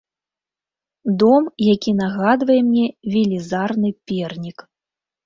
Дом, 1.23 1.43
які 1.65 1.91
нагадвае 1.99 2.55
мне 2.71 2.85
велізарны 3.17 3.89
пернік. 4.09 4.57